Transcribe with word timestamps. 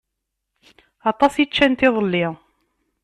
Aṭas 1.11 1.33
i 1.43 1.45
ččant 1.49 1.85
iḍelli. 1.87 2.25